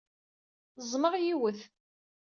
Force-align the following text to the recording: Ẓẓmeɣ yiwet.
Ẓẓmeɣ 0.83 1.13
yiwet. 1.17 1.59